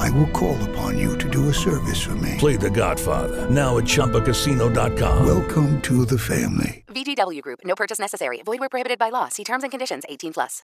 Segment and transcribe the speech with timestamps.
[0.00, 2.36] I will call upon you to do a service for me.
[2.38, 5.26] Play The Godfather now at ChumbaCasino.com.
[5.26, 6.84] Welcome to the family.
[6.88, 7.60] VGW Group.
[7.64, 8.40] No purchase necessary.
[8.42, 9.28] Void where prohibited by law.
[9.28, 10.04] See terms and conditions.
[10.08, 10.62] 18 plus.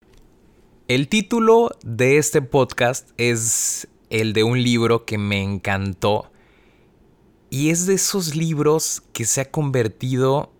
[0.88, 6.30] El título de este podcast es el de un libro que me encantó
[7.50, 10.50] y es de esos libros que se ha convertido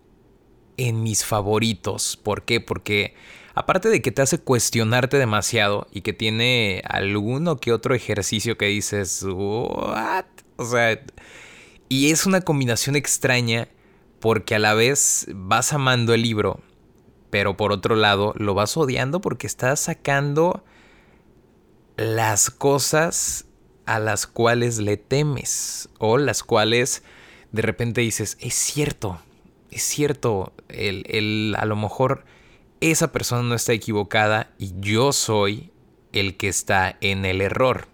[0.77, 2.17] en mis favoritos.
[2.17, 2.61] ¿Por qué?
[2.61, 3.15] Porque
[3.55, 8.67] aparte de que te hace cuestionarte demasiado y que tiene alguno que otro ejercicio que
[8.67, 10.25] dices, ¿what?
[10.57, 10.99] O sea,
[11.89, 13.67] y es una combinación extraña
[14.19, 16.59] porque a la vez vas amando el libro,
[17.29, 20.63] pero por otro lado lo vas odiando porque estás sacando
[21.97, 23.45] las cosas
[23.85, 27.03] a las cuales le temes o las cuales
[27.51, 29.19] de repente dices, es cierto,
[29.71, 32.25] es cierto, el, el, a lo mejor
[32.81, 35.71] esa persona no está equivocada y yo soy
[36.13, 37.87] el que está en el error.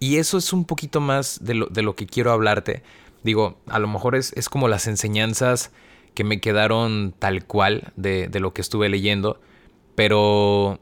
[0.00, 2.82] Y eso es un poquito más de lo, de lo que quiero hablarte.
[3.24, 5.72] Digo, a lo mejor es, es, como las enseñanzas
[6.14, 9.40] que me quedaron tal cual de, de lo que estuve leyendo,
[9.96, 10.78] pero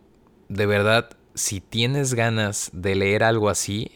[0.49, 3.91] de verdad, si tienes ganas de leer algo así,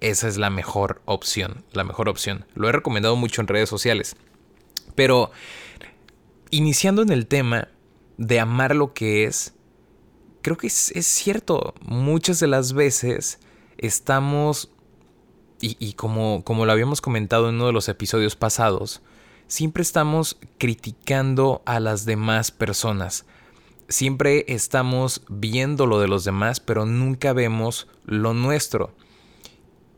[0.00, 2.46] esa es la mejor opción, la mejor opción.
[2.54, 4.16] Lo he recomendado mucho en redes sociales.
[4.96, 5.30] Pero
[6.50, 7.68] iniciando en el tema
[8.16, 9.54] de amar lo que es,
[10.42, 13.38] creo que es, es cierto, muchas de las veces
[13.78, 14.72] estamos,
[15.60, 19.02] y, y, como, como lo habíamos comentado en uno de los episodios pasados,
[19.46, 23.26] siempre estamos criticando a las demás personas.
[23.88, 28.94] Siempre estamos viendo lo de los demás, pero nunca vemos lo nuestro.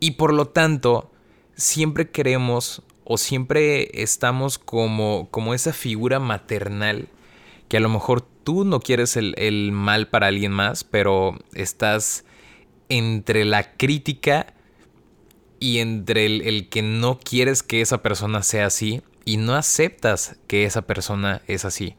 [0.00, 1.10] Y por lo tanto,
[1.56, 7.08] siempre queremos o siempre estamos como, como esa figura maternal
[7.68, 12.26] que a lo mejor tú no quieres el, el mal para alguien más, pero estás
[12.90, 14.52] entre la crítica
[15.58, 20.36] y entre el, el, que no quieres que esa persona sea así y no aceptas
[20.46, 21.94] que esa persona es así.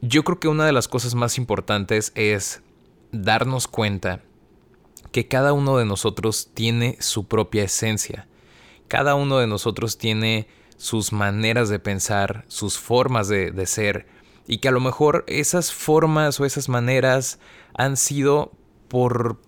[0.00, 2.62] Yo creo que una de las cosas más importantes es
[3.10, 4.20] darnos cuenta
[5.10, 8.28] que cada uno de nosotros tiene su propia esencia
[8.94, 10.46] cada uno de nosotros tiene
[10.76, 14.06] sus maneras de pensar, sus formas de, de, ser,
[14.46, 17.40] y que a lo mejor esas formas o esas maneras
[17.76, 18.52] han sido
[18.86, 19.40] por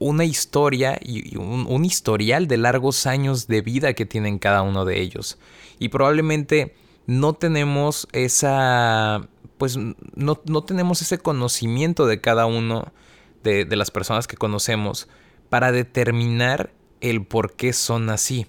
[0.00, 5.00] una historia y un, historial de largos años de vida que tienen cada uno de
[5.00, 5.38] ellos.
[5.78, 6.74] Y probablemente
[7.06, 12.92] no tenemos esa, pues no, no tenemos ese conocimiento de cada uno
[13.44, 15.06] de, de las personas que conocemos
[15.48, 18.48] para determinar el por qué son así.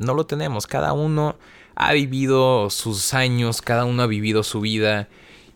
[0.00, 0.66] No lo tenemos.
[0.66, 1.36] Cada uno
[1.74, 5.08] ha vivido sus años, cada uno ha vivido su vida.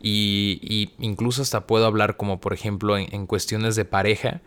[0.03, 4.43] Y, incluso hasta puedo hablar como por ejemplo en, cuestiones de pareja.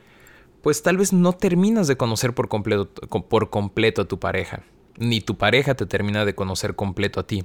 [0.61, 2.87] Pues tal vez no terminas de conocer por completo,
[3.27, 4.61] por completo a tu pareja.
[4.99, 7.43] Ni tu pareja te termina de conocer completo a ti.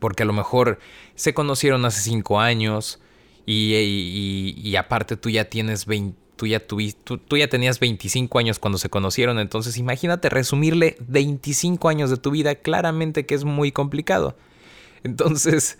[0.00, 0.80] Porque a lo mejor
[1.14, 3.00] se conocieron hace cinco años.
[3.46, 6.18] Y, y, y aparte tú ya tienes 20
[6.66, 12.30] tú ya, tenías 25 años cuando se conocieron, entonces imagínate resumirle 25 años de tu
[12.30, 14.36] vida, claramente que es muy complicado.
[15.04, 15.78] Entonces,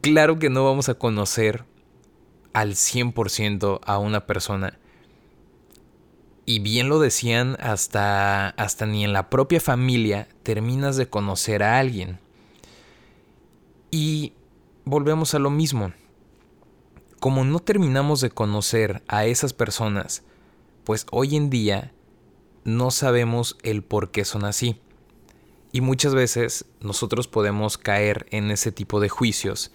[0.00, 1.64] claro que no vamos a conocer
[2.52, 4.78] al 100% a una persona.
[6.46, 11.78] Y bien lo decían, hasta, hasta ni en la propia familia terminas de conocer a
[11.78, 12.18] alguien.
[13.90, 14.32] Y
[14.84, 15.92] volvemos a lo mismo
[17.20, 20.22] como no terminamos de conocer a esas personas,
[20.84, 21.92] pues hoy en día
[22.64, 24.80] no sabemos el por qué son así.
[25.70, 29.70] Y muchas veces nosotros podemos caer en ese tipo de juicios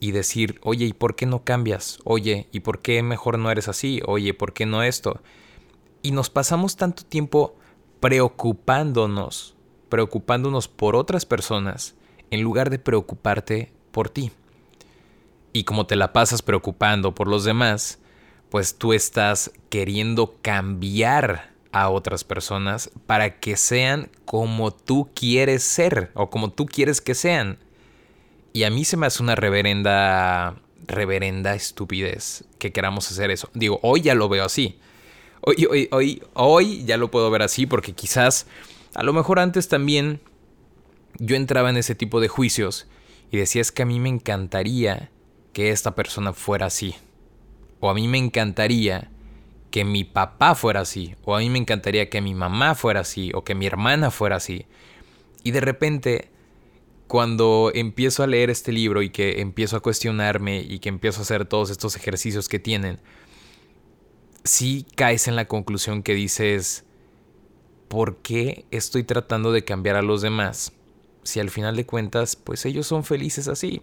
[0.00, 1.98] y decir, oye, ¿y por qué no cambias?
[2.04, 4.00] Oye, ¿y por qué mejor no eres así?
[4.06, 5.20] Oye, ¿por qué no esto?
[6.00, 7.54] Y nos pasamos tanto tiempo
[8.00, 9.54] preocupándonos,
[9.90, 11.94] preocupándonos por otras personas,
[12.30, 14.32] en lugar de preocuparte por ti
[15.52, 17.98] y como te la pasas preocupando por los demás,
[18.50, 26.10] pues tú estás queriendo cambiar a otras personas para que sean como tú quieres ser
[26.14, 27.58] o como tú quieres que sean.
[28.52, 30.56] Y a mí se me hace una reverenda,
[30.86, 33.50] reverenda estupidez que queramos hacer eso.
[33.54, 34.78] Digo, hoy ya lo veo así.
[35.42, 38.46] Hoy, hoy, hoy, hoy ya lo puedo ver así porque quizás,
[38.94, 40.20] a lo mejor antes también
[41.18, 42.86] yo entraba en ese tipo de juicios
[43.30, 45.10] y decía es que a mí me encantaría
[45.58, 46.94] que esta persona fuera así.
[47.80, 49.10] O a mí me encantaría
[49.72, 51.16] que mi papá fuera así.
[51.24, 53.32] O a mí me encantaría que mi mamá fuera así.
[53.34, 54.66] O que mi hermana fuera así.
[55.42, 56.30] Y de repente,
[57.08, 61.22] cuando empiezo a leer este libro y que empiezo a cuestionarme y que empiezo a
[61.22, 63.00] hacer todos estos ejercicios que tienen,
[64.44, 66.84] sí caes en la conclusión que dices,
[67.88, 70.70] ¿por qué estoy tratando de cambiar a los demás?
[71.24, 73.82] Si al final de cuentas, pues ellos son felices así.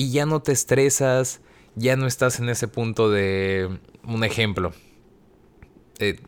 [0.00, 1.42] Y ya no te estresas,
[1.74, 3.68] ya no estás en ese punto de
[4.02, 4.72] un ejemplo.
[5.98, 6.18] Eh,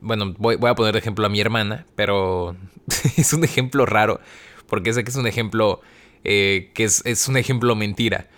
[0.00, 2.56] bueno, voy, a poner de ejemplo a mi hermana, pero
[3.16, 4.18] es un ejemplo raro,
[4.66, 5.82] porque sé que es un ejemplo
[6.24, 8.28] eh, que es, es un ejemplo mentira.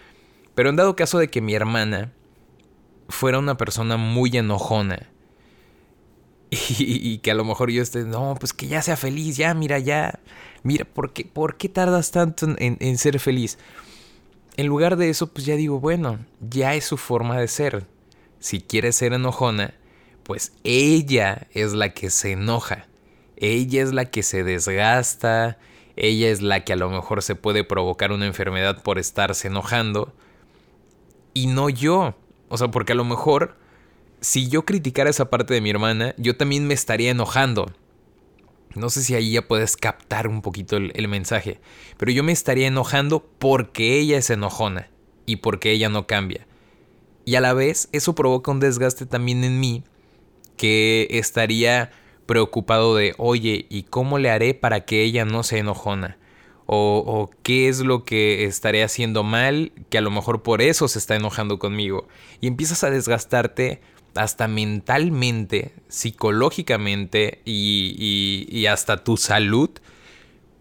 [0.55, 2.13] Pero en dado caso de que mi hermana
[3.09, 5.09] fuera una persona muy enojona,
[6.51, 9.79] y, que a lo mejor yo esté, no, pues que ya sea feliz, ya, mira,
[9.79, 10.21] ya,
[10.63, 13.59] mira, ¿por qué, por qué tardas tanto en, ser feliz?
[14.57, 17.87] En lugar de eso, pues ya digo, bueno, ya es su forma de ser.
[18.39, 19.75] Si quiere ser enojona,
[20.23, 22.87] pues ella es la que se enoja.
[23.37, 25.59] Ella es la que se desgasta.
[25.97, 30.13] Ella es la que a lo mejor se puede provocar una enfermedad por estarse enojando.
[31.35, 32.15] Y no yo.
[32.49, 33.57] O sea, porque a lo mejor
[34.21, 37.71] si yo criticara esa parte de mi hermana, yo también me estaría enojando.
[38.77, 41.61] No sé si ahí ya puedes captar un poquito el, mensaje,
[41.97, 44.91] pero yo me estaría enojando porque ella es enojona
[45.25, 46.47] y porque ella no cambia.
[47.25, 49.85] Y a la vez eso provoca un desgaste también en mí
[50.57, 51.91] que estaría
[52.27, 56.19] preocupado de, oye, ¿y cómo le haré para que ella no se enojona?
[56.67, 60.89] O, o, qué es lo que estaré haciendo mal, que a lo mejor por eso
[60.89, 62.09] se está enojando conmigo.
[62.41, 63.81] Y empiezas a desgastarte
[64.17, 69.71] hasta mentalmente, psicológicamente y, hasta tu salud,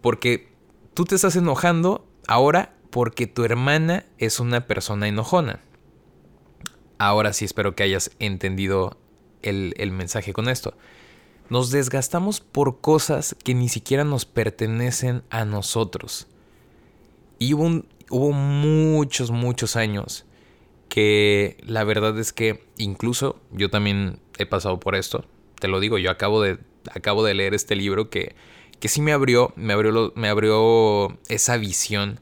[0.00, 0.48] porque
[0.94, 5.60] tú te estás enojando ahora porque tu hermana es una persona enojona.
[6.98, 8.96] Ahora sí espero que hayas entendido
[9.42, 10.74] el, el, mensaje con esto.
[11.50, 16.26] Nos desgastamos por cosas que ni siquiera nos pertenecen a nosotros.
[17.38, 20.24] Y hubo, hubo muchos, muchos años
[20.96, 25.26] que la verdad es que incluso yo también he pasado por esto.
[25.60, 26.58] Te lo digo, yo acabo de,
[26.90, 28.34] acabo de leer este libro que,
[28.80, 32.18] que sí me abrió, me abrió, me abrió esa visión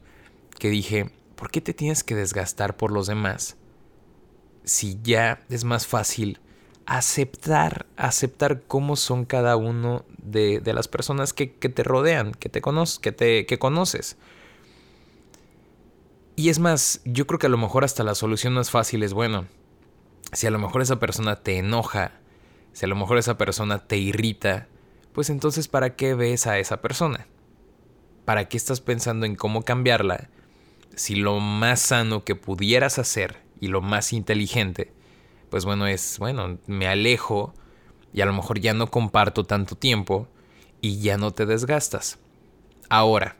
[0.59, 3.55] que dije, ¿por qué te tienes que desgastar por los demás?
[4.65, 6.41] Si ya es más fácil
[6.85, 12.49] aceptar, aceptar cómo son cada uno de, de las personas que, que, te rodean, que
[12.49, 12.61] te,
[13.01, 14.17] que te que conoces.
[16.35, 19.13] Y es más, yo creo que a lo mejor hasta la solución más fácil es,
[19.13, 19.45] bueno,
[20.33, 22.19] si a lo mejor esa persona te enoja,
[22.73, 24.67] si a lo mejor esa persona te irrita,
[25.13, 27.27] pues entonces ¿para qué ves a esa persona?
[28.25, 30.29] ¿Para qué estás pensando en cómo cambiarla?
[30.95, 34.91] Si lo más sano que pudieras hacer y lo más inteligente,
[35.49, 37.53] pues bueno, es, bueno, me alejo
[38.11, 40.27] y a lo mejor ya no comparto tanto tiempo
[40.81, 42.19] y ya no te desgastas.
[42.89, 43.37] Ahora,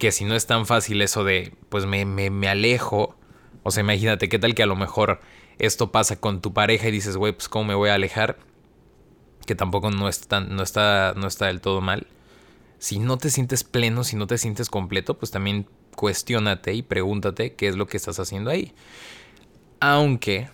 [0.00, 3.16] que si no es tan fácil eso de, pues me, me, alejo,
[3.62, 5.20] o sea, imagínate qué tal que a lo mejor
[5.58, 8.38] esto pasa con tu pareja y dices, güey, pues cómo me voy a alejar,
[9.44, 12.06] que tampoco no, está, no, está, no está del todo mal.
[12.78, 17.52] Si no te sientes pleno, si no te sientes completo, pues también cuestiónate y pregúntate
[17.52, 18.72] qué es lo que estás haciendo ahí.
[19.80, 20.48] Aunque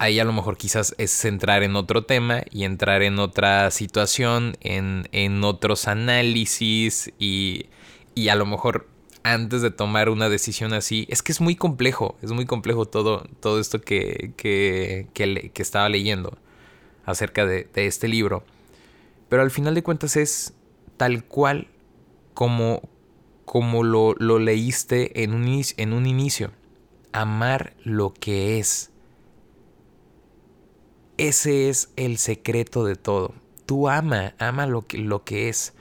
[0.00, 4.56] ahí a lo mejor quizás es entrar en otro tema y entrar en otra situación,
[4.60, 7.66] en, en otros análisis y
[8.18, 8.88] y a lo mejor
[9.22, 13.28] antes de tomar una decisión así, es que es muy complejo, es muy complejo todo,
[13.38, 16.36] todo esto que, que, que, estaba leyendo
[17.04, 18.42] acerca de, este libro.
[19.28, 20.52] Pero al final de cuentas es
[20.96, 21.68] tal cual
[22.34, 22.88] como,
[23.44, 26.50] como lo, lo leíste en un, en un inicio.
[27.12, 28.90] Amar lo que es.
[31.18, 33.32] Ese es el secreto de todo.
[33.64, 35.72] Tú ama, ama lo que, lo que es.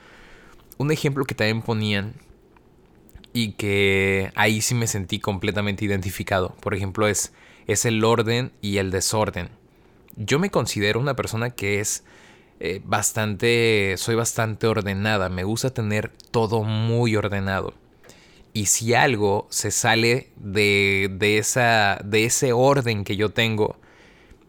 [0.77, 2.26] Un ejemplo que también ponían
[3.38, 6.56] y que ahí sí me sentí completamente identificado.
[6.60, 7.34] Por ejemplo, es,
[7.67, 9.50] es el orden y el desorden.
[10.15, 12.03] Yo me considero una persona que es
[12.60, 17.75] eh, bastante, soy bastante ordenada, me gusta tener todo muy ordenado.
[18.53, 23.77] Y si algo se sale de, de, esa, de ese orden que yo tengo,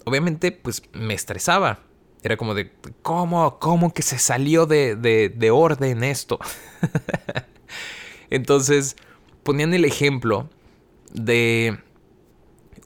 [0.07, 1.81] obviamente pues me estresaba.
[2.23, 6.39] Era como de, ¿cómo, cómo que se salió de, de, de orden esto?
[8.31, 8.97] Entonces,
[9.43, 10.49] ponían el ejemplo
[11.13, 11.79] de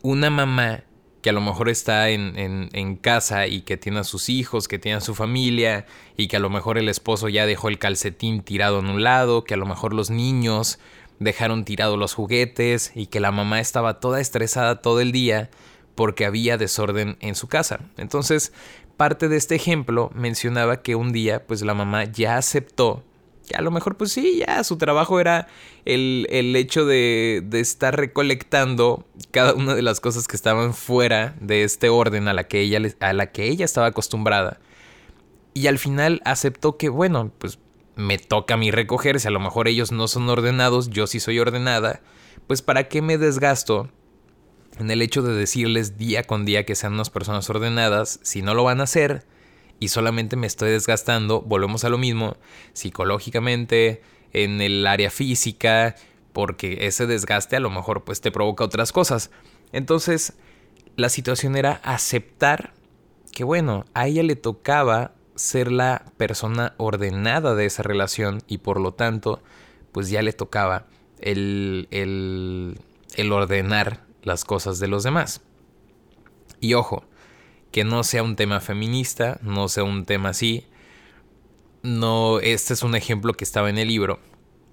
[0.03, 0.85] una mamá
[1.23, 4.99] que a lo mejor está en, casa y que tiene a sus hijos, que tiene
[4.99, 8.81] a su familia y que a lo mejor el esposo ya dejó el calcetín tirado
[8.81, 10.81] en un lado, que a lo mejor los niños
[11.21, 15.49] dejaron tirados los juguetes y que la mamá estaba toda estresada todo el día
[15.95, 17.81] porque había desorden en su casa.
[17.97, 18.53] Entonces,
[18.97, 23.05] parte de este ejemplo mencionaba que un día pues la mamá ya aceptó
[23.47, 25.49] que a lo mejor pues sí, ya su trabajo era
[25.85, 31.65] el, hecho de, de, estar recolectando cada una de las cosas que estaban fuera de
[31.65, 34.61] este orden a la que ella, a la que ella estaba acostumbrada.
[35.55, 37.59] Y al final aceptó que, bueno, pues
[37.97, 41.39] me toca a mí recogerse, a lo mejor ellos no son ordenados, yo sí soy
[41.39, 42.01] ordenada,
[42.47, 43.91] pues para qué me desgasto
[44.79, 48.55] en el hecho de decirles día con día que sean unas personas ordenadas, si no
[48.55, 49.27] lo van a hacer
[49.83, 52.37] y solamente me estoy desgastando, volvemos a lo mismo,
[52.73, 54.01] psicológicamente,
[54.33, 55.97] en el área física,
[56.33, 59.33] porque ese desgaste a lo mejor pues te provoca otras cosas.
[59.73, 60.35] Entonces,
[60.95, 62.75] la situación era aceptar
[63.33, 68.79] que bueno, a ella le tocaba ser la persona ordenada de esa relación y por
[68.79, 69.43] lo tanto,
[69.91, 70.87] pues ya le tocaba
[71.19, 72.79] el, el,
[73.17, 75.41] el ordenar las cosas de los demás.
[76.61, 77.03] Y ojo,
[77.73, 80.67] que no sea un tema feminista, no sea un tema así.
[81.83, 84.21] No, este es un ejemplo que estaba en el libro.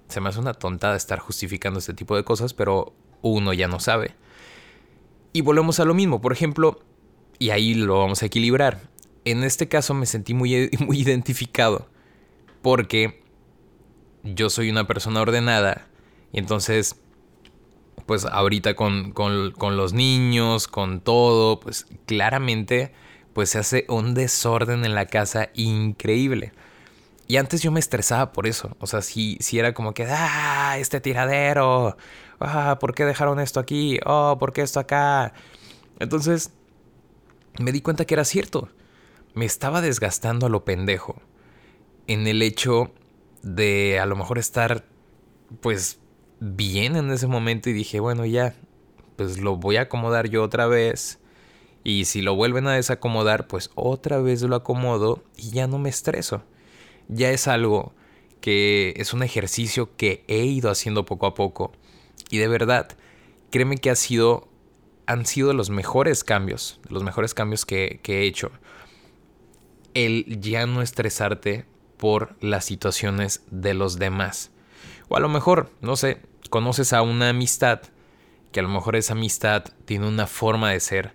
[0.08, 3.80] Se me hace una tontada estar justificando este tipo de cosas, pero uno ya no
[3.80, 4.14] sabe.
[5.32, 6.80] Y volvemos a lo mismo, por ejemplo,
[7.38, 8.80] y ahí lo vamos a equilibrar.
[9.24, 11.88] En este caso me sentí muy, muy identificado,
[12.62, 13.22] porque
[14.22, 15.88] yo soy una persona ordenada,
[16.32, 17.00] y entonces
[18.10, 19.14] pues ahorita con,
[19.76, 22.92] los niños, con todo, pues claramente
[23.34, 26.52] pues se hace un desorden en la casa increíble.
[27.28, 28.76] Y antes yo me estresaba por eso.
[28.80, 31.96] O sea, si, si era como que, ah, este tiradero.
[32.40, 34.00] Ah, ¿por qué dejaron esto aquí?
[34.04, 35.32] Oh, ¿por qué esto acá?
[36.00, 36.50] Entonces,
[37.60, 38.70] me di cuenta que era cierto.
[39.34, 41.22] Me estaba desgastando a lo pendejo.
[42.08, 42.90] En el hecho
[43.42, 44.84] de a lo mejor estar,
[45.60, 46.00] pues,
[46.40, 48.54] bien en ese momento y dije, bueno, ya,
[49.16, 51.18] pues lo voy a acomodar yo otra vez.
[51.84, 55.88] Y si lo vuelven a desacomodar, pues otra vez lo acomodo y ya no me
[55.88, 56.42] estreso.
[57.08, 57.94] Ya es algo
[58.40, 61.72] que es un ejercicio que he ido haciendo poco a poco.
[62.30, 62.88] Y de verdad,
[63.50, 64.48] créeme que ha sido,
[65.06, 68.50] han sido los mejores cambios, los mejores cambios que, que he hecho.
[69.94, 71.66] El ya no estresarte
[71.96, 74.50] por las situaciones de los demás.
[75.08, 76.20] O a lo mejor, no sé,
[76.50, 77.80] conoces a una amistad
[78.52, 81.14] que a lo mejor esa amistad tiene una forma de ser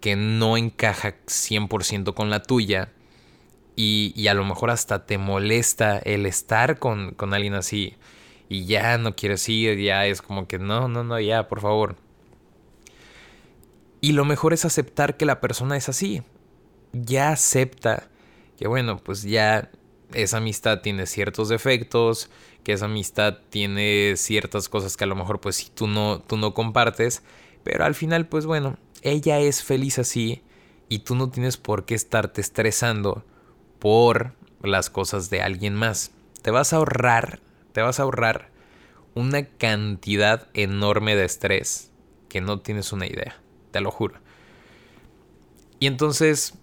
[0.00, 2.90] que no encaja 100% con la tuya
[3.76, 7.96] y, a lo mejor hasta te molesta el estar con, con alguien así
[8.48, 11.96] y ya no quieres ir, ya es como que no, no, no, ya, por favor.
[14.00, 16.22] Y lo mejor es aceptar que la persona es así.
[16.92, 18.08] Ya acepta
[18.58, 19.70] que bueno, pues ya
[20.14, 22.30] esa amistad tiene ciertos defectos,
[22.64, 26.36] que esa amistad tiene ciertas cosas que a lo mejor pues si tú no, tú
[26.36, 27.22] no compartes,
[27.64, 30.42] pero al final pues bueno, ella es feliz así
[30.88, 33.24] y tú no tienes por qué estarte estresando
[33.78, 36.12] por las cosas de alguien más.
[36.42, 37.40] Te vas a ahorrar,
[37.72, 38.50] te vas a ahorrar
[39.14, 41.90] una cantidad enorme de estrés
[42.28, 43.36] que no tienes una idea,
[43.70, 44.16] te lo juro.
[45.78, 46.54] Y entonces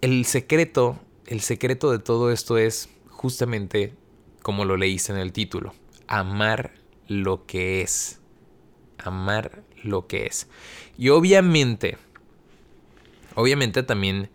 [0.00, 0.98] el secreto,
[1.32, 3.94] el secreto de todo esto es justamente
[4.42, 5.72] como lo leíste en el título,
[6.06, 6.74] amar
[7.08, 8.20] lo que es.
[8.98, 10.46] Amar lo que es.
[10.98, 11.96] Y obviamente,
[13.34, 14.28] obviamente también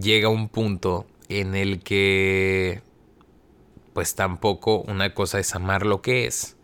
[0.00, 2.82] llega un punto en el que,
[3.92, 6.56] pues tampoco una cosa es amar lo que es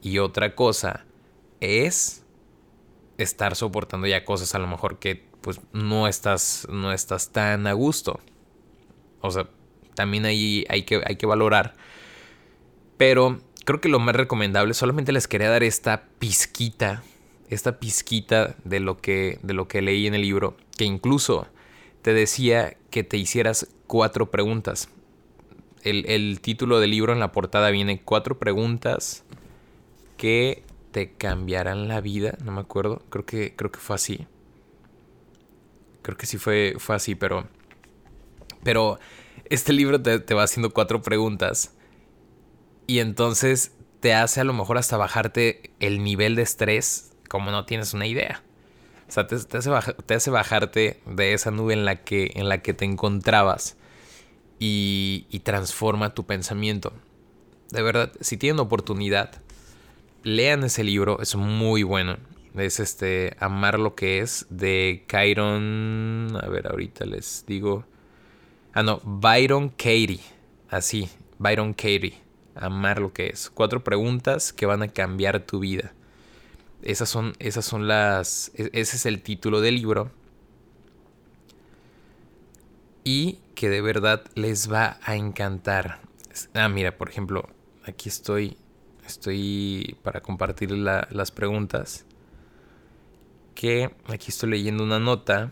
[0.00, 1.04] y otra cosa
[1.60, 2.24] es
[3.18, 7.74] estar soportando ya cosas a lo mejor que pues no estás no estás tan a
[7.74, 8.20] gusto.
[9.20, 9.48] O sea,
[9.94, 11.74] también ahí hay que, hay que valorar
[12.98, 17.02] pero creo que lo más recomendable, solamente les quería dar esta pizquita,
[17.48, 21.46] esta pizquita de lo que, de lo que leí en el libro, que incluso
[22.02, 24.90] te decía que te hicieras cuatro preguntas.
[25.84, 29.24] El, título del libro en la portada viene cuatro preguntas
[30.18, 32.36] que te cambiarán la vida.
[32.44, 33.00] No me acuerdo.
[33.08, 34.26] Creo que, creo que fue así.
[36.02, 37.48] Creo que sí fue, fue así, pero.
[38.62, 38.98] Pero
[39.44, 41.74] este libro te, te va haciendo cuatro preguntas
[42.86, 47.64] y entonces te hace a lo mejor hasta bajarte el nivel de estrés como no
[47.64, 48.42] tienes una idea.
[49.08, 49.36] O sea, te,
[50.16, 53.76] hace, bajarte de esa nube en la que, en la que te encontrabas
[54.58, 56.92] y, y transforma tu pensamiento.
[57.70, 59.40] De verdad, si tienen oportunidad,
[60.24, 62.18] lean ese libro, es muy bueno.
[62.54, 66.38] Es este Amar lo que es de Kyron.
[66.42, 67.84] A ver, ahorita les digo.
[68.78, 70.20] Ah, no, Byron Katie.
[70.70, 71.08] Así,
[71.40, 72.14] Byron Katie.
[72.54, 73.50] Amar lo que es.
[73.50, 75.92] Cuatro preguntas que van a cambiar tu vida.
[76.82, 78.52] Esas son, esas son las.
[78.54, 80.12] e-, Ese es el título del libro.
[83.02, 85.98] Y que de verdad les va a encantar.
[86.54, 87.48] Ah, mira, por ejemplo,
[87.84, 88.58] aquí estoy.
[89.04, 92.04] Estoy para compartir la- las preguntas.
[93.56, 95.50] Que aquí estoy leyendo una nota.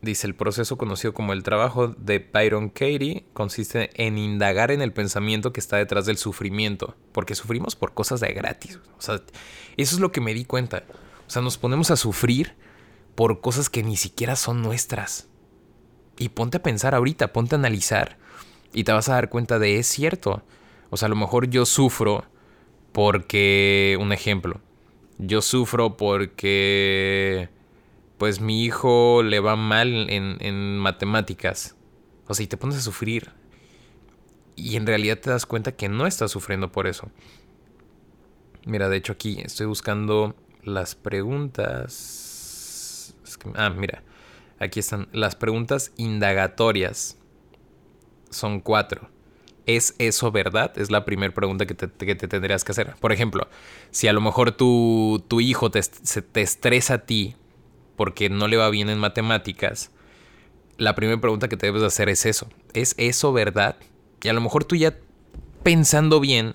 [0.00, 4.92] Dice, el proceso conocido como el trabajo de Byron Katie consiste en indagar en el
[4.92, 8.78] pensamiento que está detrás del sufrimiento, porque sufrimos por cosas de gratis.
[8.96, 9.16] O sea,
[9.76, 10.84] eso es lo que me di cuenta.
[11.26, 12.54] O sea, nos ponemos a sufrir
[13.16, 15.26] por cosas que ni siquiera son nuestras.
[16.16, 18.18] Y ponte a pensar ahorita, ponte a analizar
[18.72, 20.42] y te vas a dar cuenta de es cierto.
[20.90, 22.24] O sea, a lo mejor yo sufro
[22.92, 24.60] porque, un ejemplo,
[25.18, 27.48] yo sufro porque
[28.18, 31.76] pues mi hijo le va mal en, en matemáticas.
[32.26, 33.30] O sea, y te pones a sufrir.
[34.56, 37.10] Y en realidad te das cuenta que no estás sufriendo por eso.
[38.66, 41.94] Mira, de hecho aquí estoy buscando las preguntas.
[43.54, 44.02] Ah, mira.
[44.58, 45.08] Aquí están.
[45.12, 47.16] Las preguntas indagatorias.
[48.30, 49.08] Son cuatro.
[49.64, 50.76] ¿Es eso verdad?
[50.76, 52.94] Es la primera pregunta que te, que te tendrías que hacer.
[53.00, 53.48] Por ejemplo,
[53.90, 57.36] si a lo mejor tu, tu hijo te, se te estresa a ti
[57.98, 59.90] porque no le va bien en matemáticas,
[60.76, 62.48] la primera pregunta que te debes de hacer es eso.
[62.72, 63.76] ¿Es eso verdad?
[64.22, 64.96] Y a lo mejor tú ya
[65.64, 66.54] pensando bien,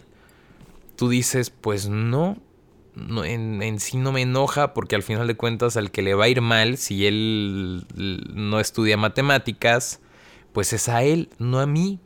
[0.96, 2.38] tú dices, pues no,
[2.96, 6.14] no, en, en sí no me enoja porque al final de cuentas al que le
[6.14, 7.86] va a ir mal si él
[8.34, 10.00] no estudia matemáticas,
[10.54, 12.00] pues es a él, no a mí.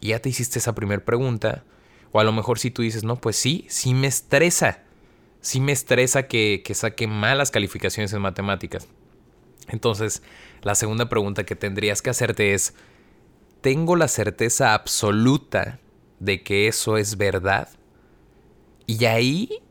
[0.00, 1.64] Y ya te hiciste esa primera pregunta.
[2.12, 4.84] O a lo mejor si tú dices, no, pues sí, sí me estresa.
[5.42, 8.88] Sí me estresa que, que saque malas calificaciones en matemáticas.
[9.68, 10.22] Entonces,
[10.62, 12.74] la segunda pregunta que tendrías que hacerte es,
[13.60, 15.78] ¿tengo la certeza absoluta
[16.20, 17.68] de que eso es verdad?
[18.86, 19.62] Y ahí,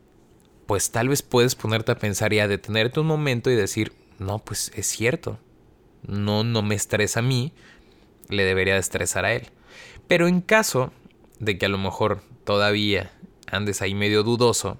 [0.66, 4.38] pues tal vez puedes ponerte a pensar y a detenerte un momento y decir, no,
[4.38, 5.38] pues es cierto.
[6.06, 7.52] No, no me estresa a mí,
[8.28, 9.48] le debería de estresar a él.
[10.08, 10.92] Pero en caso
[11.38, 13.12] de que a lo mejor todavía
[13.46, 14.78] andes ahí medio dudoso,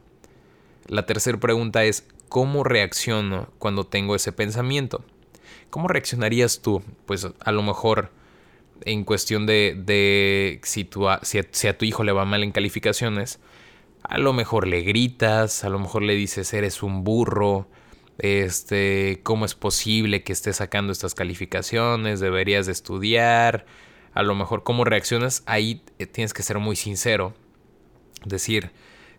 [0.88, 5.04] la tercera pregunta es, ¿cómo reacciono cuando tengo ese pensamiento?
[5.70, 6.82] ¿Cómo reaccionarías tú?
[7.06, 8.10] Pues a lo mejor
[8.84, 13.38] en cuestión de, de si, tu, si a tu hijo le va mal en calificaciones,
[14.02, 17.68] a lo mejor le gritas, a lo mejor le dices eres un burro,
[18.18, 22.20] este, ¿cómo es posible que estés sacando estas calificaciones?
[22.20, 23.66] Deberías de estudiar.
[24.14, 27.34] A lo mejor cómo reaccionas, ahí eh, tienes que ser muy sincero.
[28.24, 28.70] Decir,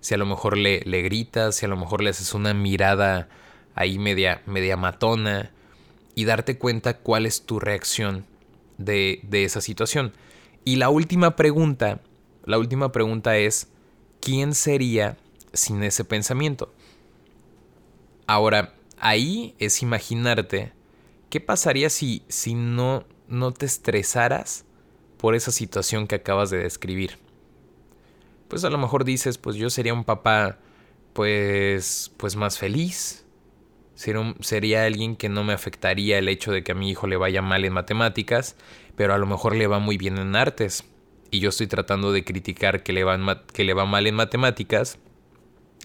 [0.04, 3.30] si a lo mejor le, le gritas, si a lo mejor le haces una mirada
[3.74, 5.52] ahí media, media matona
[6.14, 8.26] y darte cuenta cuál es tu reacción
[8.78, 10.12] de, de esa situación.
[10.66, 12.02] Y la última pregunta,
[12.44, 13.70] la última pregunta es,
[14.20, 15.16] ¿quién sería
[15.54, 16.74] sin ese pensamiento?
[18.28, 20.74] Ahora, ahí es imaginarte
[21.30, 24.66] qué pasaría si, si no, no te estresaras
[25.18, 27.23] por esa situación que acabas de describir.
[28.54, 30.60] Pues a lo mejor dices, pues yo sería un papá
[31.14, 33.26] pues pues más feliz.
[33.96, 37.42] Sería, alguien que no me afectaría el hecho de que a mi hijo le vaya
[37.42, 38.56] mal en matemáticas,
[38.96, 40.84] pero a lo mejor le va muy bien en artes.
[41.32, 45.00] Y yo estoy tratando de criticar que le, va que le va mal en matemáticas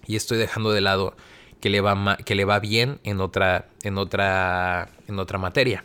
[0.06, 1.16] y estoy dejando de lado
[1.62, 5.84] que le va, que le va bien en otra, en, otra, en otra materia.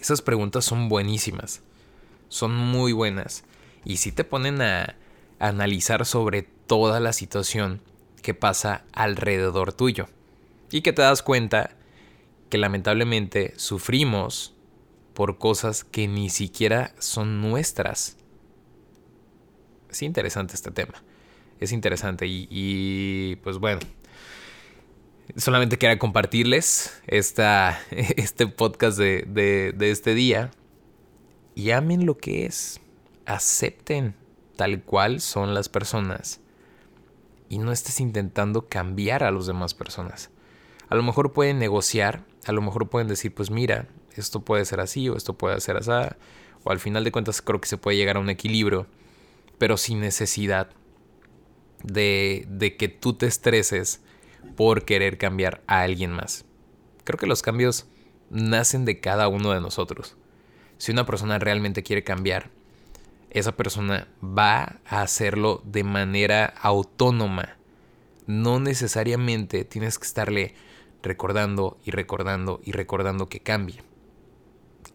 [0.00, 1.64] Esas preguntas son buenísimas,
[2.28, 3.42] son muy buenas
[3.84, 4.94] y si te ponen a
[5.38, 7.80] analizar sobre toda la situación
[8.22, 10.08] que pasa alrededor tuyo
[10.70, 11.76] y que te das cuenta
[12.50, 14.54] que lamentablemente sufrimos
[15.14, 18.16] por cosas que ni siquiera son nuestras.
[19.90, 21.02] Es interesante este tema.
[21.58, 23.80] Es interesante y, y, pues bueno.
[25.36, 30.50] Solamente quería compartirles esta, este podcast de, de, de este día.
[31.54, 32.80] Y amen lo que es.
[33.24, 34.14] Acepten
[34.56, 36.40] tal cual son las personas.
[37.48, 40.30] Y no estés intentando cambiar a las demás personas.
[40.88, 44.80] A lo mejor pueden negociar, a lo mejor pueden decir, pues mira, esto puede ser
[44.80, 45.90] así o esto puede ser así.
[46.64, 48.86] O al final de cuentas creo que se puede llegar a un equilibrio,
[49.58, 50.70] pero sin necesidad
[51.82, 54.00] de, de que tú te estreses
[54.56, 56.44] por querer cambiar a alguien más.
[57.04, 57.86] Creo que los cambios
[58.30, 60.16] nacen de cada uno de nosotros.
[60.78, 62.50] Si una persona realmente quiere cambiar,
[63.38, 67.56] esa persona va a hacerlo de manera autónoma,
[68.26, 70.54] no necesariamente tienes que estarle
[71.02, 73.82] recordando y recordando y recordando que cambie.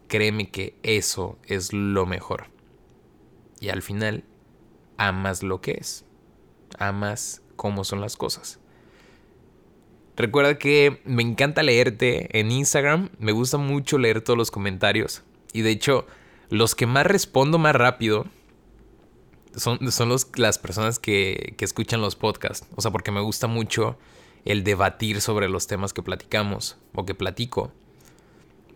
[0.08, 2.48] Créeme que eso es lo mejor.
[3.60, 4.26] Y al final,
[4.98, 6.04] amas lo que es.
[6.80, 8.60] Amas cómo son las cosas.
[10.18, 13.10] Recuerda que me encanta leerte en Instagram.
[13.20, 15.24] Me gusta mucho leer todos los comentarios.
[15.54, 16.08] Y de hecho,
[16.52, 18.26] los que más respondo más rápido
[19.56, 22.68] son, son los, las personas que, que escuchan los podcasts.
[22.76, 23.98] O sea, porque me gusta mucho
[24.44, 27.72] el debatir sobre los temas que platicamos o que platico.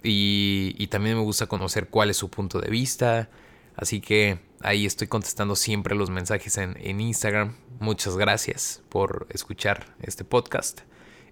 [0.04, 3.30] Y, y, también me gusta conocer cuál es su punto de vista.
[3.76, 7.58] Así que ahí estoy contestando siempre los mensajes en, en Instagram.
[7.82, 10.82] Muchas gracias por escuchar este podcast.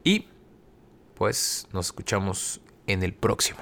[0.04, 0.28] Y
[1.16, 3.62] pues nos escuchamos en el próximo.